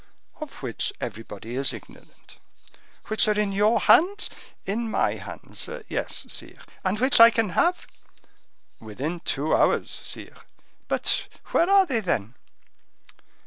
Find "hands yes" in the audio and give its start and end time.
5.17-6.25